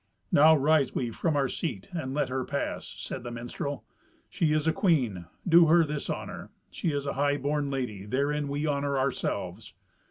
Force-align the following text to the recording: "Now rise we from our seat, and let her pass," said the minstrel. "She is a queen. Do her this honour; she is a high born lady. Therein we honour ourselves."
"Now 0.31 0.55
rise 0.55 0.95
we 0.95 1.11
from 1.11 1.35
our 1.35 1.47
seat, 1.47 1.89
and 1.91 2.11
let 2.15 2.29
her 2.29 2.43
pass," 2.43 2.95
said 2.97 3.21
the 3.21 3.29
minstrel. 3.29 3.83
"She 4.31 4.51
is 4.51 4.65
a 4.65 4.73
queen. 4.73 5.25
Do 5.47 5.67
her 5.67 5.85
this 5.85 6.09
honour; 6.09 6.49
she 6.71 6.91
is 6.91 7.05
a 7.05 7.13
high 7.13 7.37
born 7.37 7.69
lady. 7.69 8.05
Therein 8.07 8.47
we 8.47 8.65
honour 8.65 8.97
ourselves." 8.97 9.75